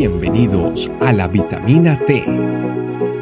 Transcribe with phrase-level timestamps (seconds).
[0.00, 2.24] Bienvenidos a la vitamina T,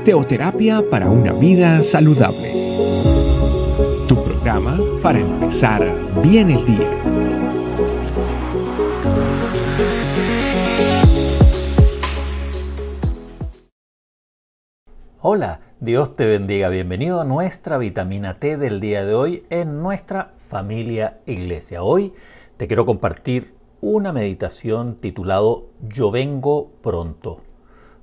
[0.04, 2.52] teoterapia para una vida saludable.
[4.07, 5.84] Tu programa para empezar
[6.22, 6.88] bien el día.
[15.21, 16.69] Hola, Dios te bendiga.
[16.69, 21.83] Bienvenido a nuestra vitamina T del día de hoy en nuestra familia iglesia.
[21.83, 22.13] Hoy
[22.57, 27.43] te quiero compartir una meditación titulado Yo vengo pronto.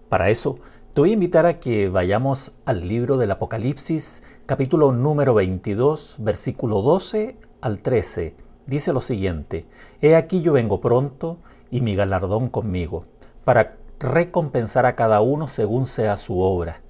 [0.07, 0.59] Para eso,
[0.93, 6.81] te voy a invitar a que vayamos al libro del Apocalipsis, capítulo número 22, versículo
[6.81, 8.35] 12 al 13.
[8.65, 9.65] Dice lo siguiente,
[10.01, 13.03] He aquí yo vengo pronto y mi galardón conmigo,
[13.43, 16.81] para recompensar a cada uno según sea su obra.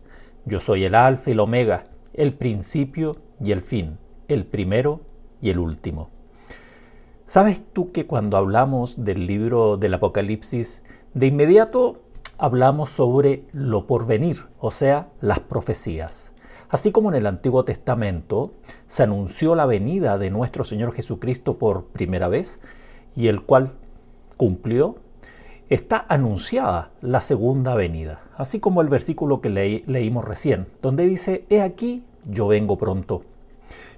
[0.45, 5.01] Yo soy el alfa y el omega, el principio y el fin, el primero
[5.41, 6.11] y el último.
[7.27, 10.83] ¿Sabes tú que cuando hablamos del libro del Apocalipsis,
[11.15, 12.03] de inmediato
[12.37, 16.33] hablamos sobre lo porvenir, o sea, las profecías?
[16.69, 18.53] Así como en el Antiguo Testamento
[18.85, 22.59] se anunció la venida de nuestro Señor Jesucristo por primera vez
[23.15, 23.71] y el cual
[24.37, 24.97] cumplió,
[25.69, 31.63] está anunciada la segunda venida, así como el versículo que leímos recién, donde dice, He
[31.63, 33.23] aquí, yo vengo pronto.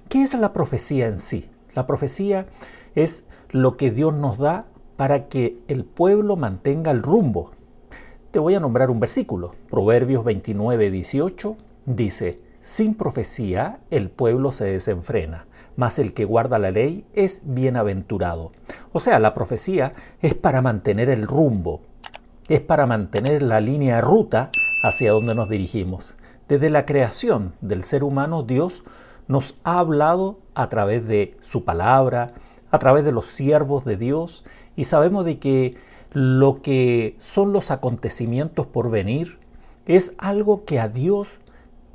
[0.08, 1.50] ¿Qué es la profecía en sí?
[1.74, 2.46] La profecía
[2.94, 7.52] es lo que Dios nos da para que el pueblo mantenga el rumbo.
[8.30, 9.54] Te voy a nombrar un versículo.
[9.70, 16.70] Proverbios 29, 18 dice, sin profecía el pueblo se desenfrena, mas el que guarda la
[16.70, 18.52] ley es bienaventurado.
[18.92, 21.80] O sea, la profecía es para mantener el rumbo,
[22.48, 24.50] es para mantener la línea de ruta
[24.82, 26.14] hacia donde nos dirigimos.
[26.48, 28.82] Desde la creación del ser humano, Dios
[29.28, 32.32] nos ha hablado a través de su palabra,
[32.70, 34.44] a través de los siervos de Dios
[34.76, 35.76] y sabemos de que
[36.12, 39.38] lo que son los acontecimientos por venir
[39.86, 41.28] es algo que a Dios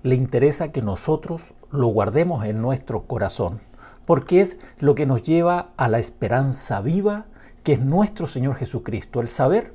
[0.02, 3.62] le interesa que nosotros lo guardemos en nuestro corazón,
[4.06, 7.26] porque es lo que nos lleva a la esperanza viva
[7.64, 9.74] que es nuestro Señor Jesucristo, el saber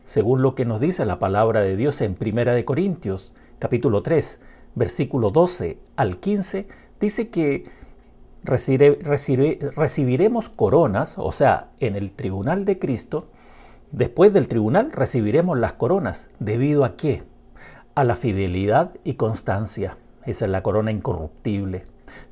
[0.04, 4.40] Según lo que nos dice la palabra de Dios en Primera de Corintios, capítulo 3,
[4.74, 6.68] versículo 12 al 15,
[7.00, 7.64] dice que
[8.42, 13.28] recibiremos coronas, o sea, en el tribunal de Cristo,
[13.92, 16.30] después del tribunal recibiremos las coronas.
[16.38, 17.22] ¿Debido a qué?
[17.94, 19.96] A la fidelidad y constancia.
[20.26, 21.84] Esa es la corona incorruptible.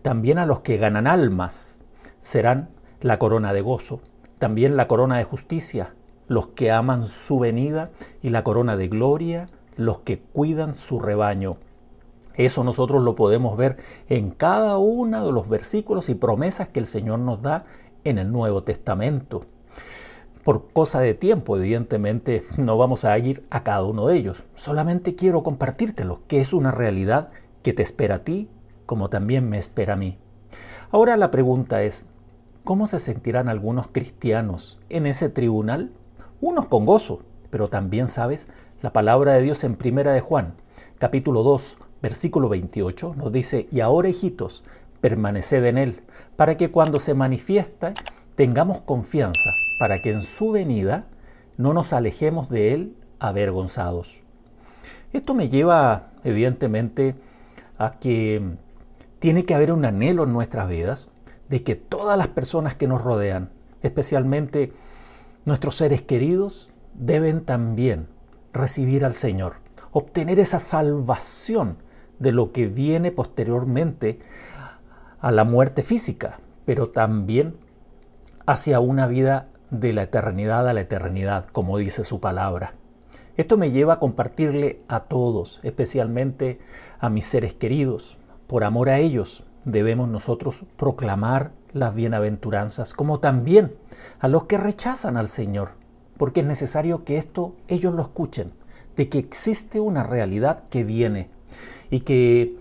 [0.03, 1.85] También a los que ganan almas
[2.21, 4.01] serán la corona de gozo.
[4.39, 5.95] También la corona de justicia,
[6.27, 7.91] los que aman su venida
[8.23, 11.59] y la corona de gloria, los que cuidan su rebaño.
[12.35, 13.77] Eso nosotros lo podemos ver
[14.09, 17.67] en cada uno de los versículos y promesas que el Señor nos da
[18.05, 19.45] en el Nuevo Testamento.
[20.43, 24.43] Por cosa de tiempo, evidentemente, no vamos a ir a cada uno de ellos.
[24.57, 27.31] Solamente quiero compartírtelo, que es una realidad
[27.63, 28.49] que te espera a ti
[28.87, 30.19] como también me espera a mí.
[30.91, 32.05] Ahora la pregunta es,
[32.65, 35.93] ¿cómo se sentirán algunos cristianos en ese tribunal?
[36.41, 38.49] Unos con gozo, pero también sabes
[38.83, 40.55] la palabra de Dios en Primera de Juan,
[40.99, 44.65] capítulo 2, versículo 28, nos dice, y ahora hijitos,
[45.01, 46.03] permaneced en Él,
[46.37, 47.95] para que cuando se manifiesta
[48.35, 51.07] tengamos confianza, para que en su venida
[51.57, 54.21] no nos alejemos de Él avergonzados.
[55.13, 57.15] Esto me lleva, evidentemente,
[57.91, 58.57] que
[59.19, 61.11] tiene que haber un anhelo en nuestras vidas
[61.49, 63.51] de que todas las personas que nos rodean,
[63.83, 64.73] especialmente
[65.45, 68.09] nuestros seres queridos, deben también
[68.53, 69.57] recibir al Señor,
[69.91, 71.79] obtener esa salvación
[72.19, 74.21] de lo que viene posteriormente
[75.21, 77.57] a la muerte física, pero también
[78.47, 82.75] hacia una vida de la eternidad a la eternidad, como dice su palabra.
[83.37, 86.59] Esto me lleva a compartirle a todos, especialmente
[87.01, 88.19] a mis seres queridos.
[88.47, 93.75] Por amor a ellos debemos nosotros proclamar las bienaventuranzas, como también
[94.21, 95.71] a los que rechazan al Señor,
[96.19, 98.53] porque es necesario que esto ellos lo escuchen,
[98.97, 101.31] de que existe una realidad que viene
[101.91, 102.59] y que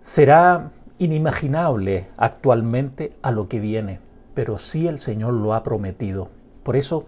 [0.00, 4.00] será inimaginable actualmente a lo que viene,
[4.32, 6.30] pero sí el Señor lo ha prometido.
[6.62, 7.04] Por eso,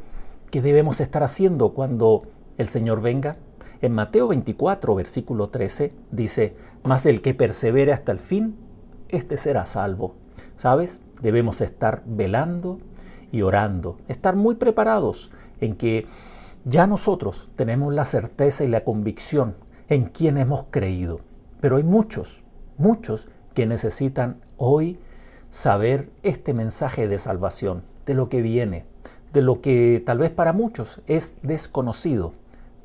[0.50, 2.24] ¿qué debemos estar haciendo cuando
[2.58, 3.36] el Señor venga?
[3.80, 6.54] En Mateo 24, versículo 13, dice,
[6.84, 8.56] Mas el que persevere hasta el fin,
[9.08, 10.14] éste será salvo.
[10.56, 11.00] ¿Sabes?
[11.20, 12.78] Debemos estar velando
[13.32, 16.06] y orando, estar muy preparados en que
[16.64, 19.56] ya nosotros tenemos la certeza y la convicción
[19.88, 21.20] en quien hemos creído.
[21.60, 22.42] Pero hay muchos,
[22.78, 24.98] muchos que necesitan hoy
[25.48, 28.84] saber este mensaje de salvación, de lo que viene,
[29.32, 32.34] de lo que tal vez para muchos es desconocido,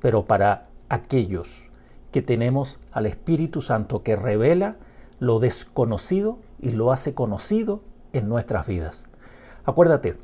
[0.02, 1.70] pero para aquellos
[2.12, 4.78] que tenemos al Espíritu Santo que revela
[5.20, 7.82] lo desconocido y lo hace conocido
[8.14, 9.08] en nuestras vidas.
[9.66, 10.18] Acuérdate,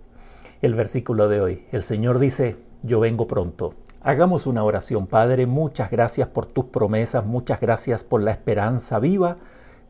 [0.62, 3.76] el versículo de hoy, el Señor dice, yo vengo pronto.
[4.02, 9.38] Hagamos una oración, Padre, muchas gracias por tus promesas, muchas gracias por la esperanza viva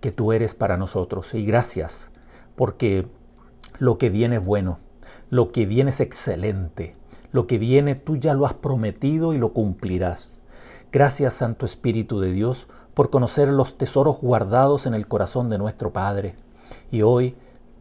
[0.01, 2.12] que tú eres para nosotros y gracias
[2.56, 3.07] porque
[3.79, 4.79] lo que viene es bueno,
[5.29, 6.94] lo que viene es excelente.
[7.33, 10.39] Lo que viene tú ya lo has prometido y lo cumplirás.
[10.91, 15.91] Gracias Santo Espíritu de Dios por conocer los tesoros guardados en el corazón de nuestro
[15.91, 16.35] Padre.
[16.91, 17.35] Y hoy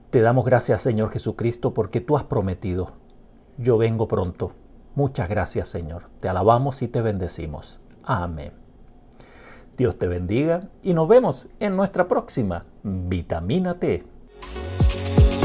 [0.08, 2.92] te damos gracias Señor Jesucristo porque tú has prometido.
[3.58, 4.52] Yo vengo pronto.
[4.94, 6.04] Muchas gracias Señor.
[6.20, 7.82] Te alabamos y te bendecimos.
[8.04, 8.54] Amén.
[9.76, 14.02] Dios te bendiga y nos vemos en nuestra próxima Vitamina T.